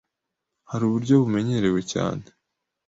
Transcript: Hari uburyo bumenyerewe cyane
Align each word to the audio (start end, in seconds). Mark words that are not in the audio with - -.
Hari 0.69 0.83
uburyo 0.85 1.13
bumenyerewe 1.21 1.81
cyane 1.91 2.23